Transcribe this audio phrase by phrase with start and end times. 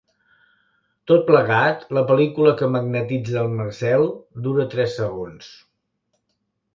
[1.09, 4.07] Tot plegat la pel·lícula que magnetitza el Marcel
[4.47, 5.51] dura tres segons.